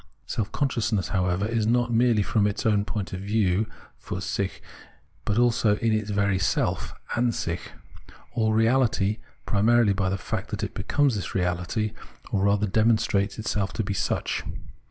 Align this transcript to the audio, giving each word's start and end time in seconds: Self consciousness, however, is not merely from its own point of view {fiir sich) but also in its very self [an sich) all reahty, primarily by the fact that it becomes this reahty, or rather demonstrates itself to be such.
Self 0.25 0.51
consciousness, 0.51 1.09
however, 1.09 1.45
is 1.45 1.67
not 1.67 1.93
merely 1.93 2.23
from 2.23 2.47
its 2.47 2.65
own 2.65 2.85
point 2.85 3.13
of 3.13 3.19
view 3.21 3.67
{fiir 4.03 4.19
sich) 4.19 4.59
but 5.25 5.37
also 5.37 5.75
in 5.75 5.93
its 5.93 6.09
very 6.09 6.39
self 6.39 6.95
[an 7.13 7.31
sich) 7.33 7.69
all 8.33 8.51
reahty, 8.51 9.19
primarily 9.45 9.93
by 9.93 10.09
the 10.09 10.17
fact 10.17 10.49
that 10.49 10.63
it 10.63 10.73
becomes 10.73 11.13
this 11.17 11.33
reahty, 11.33 11.93
or 12.31 12.45
rather 12.45 12.65
demonstrates 12.65 13.37
itself 13.37 13.73
to 13.73 13.83
be 13.83 13.93
such. 13.93 14.43